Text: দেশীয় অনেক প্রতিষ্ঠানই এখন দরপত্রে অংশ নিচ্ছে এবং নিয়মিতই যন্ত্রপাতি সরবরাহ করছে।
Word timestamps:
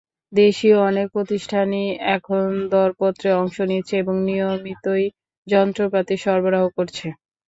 দেশীয় 0.33 0.77
অনেক 0.89 1.07
প্রতিষ্ঠানই 1.15 1.85
এখন 2.15 2.43
দরপত্রে 2.71 3.29
অংশ 3.35 3.57
নিচ্ছে 3.69 3.95
এবং 3.99 4.15
নিয়মিতই 4.27 5.05
যন্ত্রপাতি 5.47 6.15
সরবরাহ 6.17 6.63
করছে। 6.77 7.07